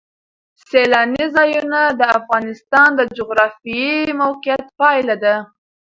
[0.67, 5.35] سیلانی ځایونه د افغانستان د جغرافیایي موقیعت پایله ده.